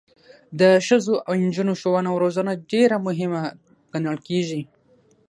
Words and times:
د 0.59 0.61
ښځو 0.87 1.15
او 1.27 1.33
نجونو 1.43 1.73
ښوونه 1.81 2.07
او 2.11 2.17
روزنه 2.23 2.53
ډیره 2.71 2.97
مهمه 3.07 3.43
ګڼل 3.93 4.17
کیږي. 4.27 4.61